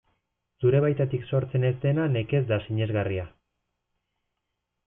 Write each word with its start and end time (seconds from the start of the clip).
Zure 0.63 0.79
baitatik 0.85 1.27
sortzen 1.31 1.67
ez 1.69 1.73
dena 1.85 2.07
nekez 2.15 2.41
da 2.53 2.61
sinesgarria. 2.65 3.29